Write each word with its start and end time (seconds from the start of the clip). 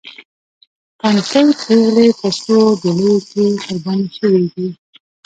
تنکۍ 0.99 1.45
پېغلې 1.63 2.07
په 2.19 2.27
سرو 2.37 2.63
ډولیو 2.81 3.15
کې 3.29 3.45
قرباني 3.63 4.07
شوې 4.17 4.43
دي. 4.53 4.67